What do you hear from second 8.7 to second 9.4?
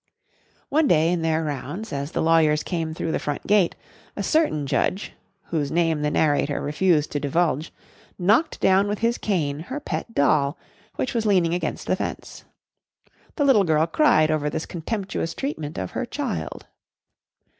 with his